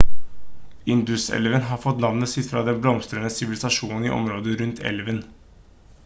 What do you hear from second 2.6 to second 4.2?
den blomstrende sivilisasjonen i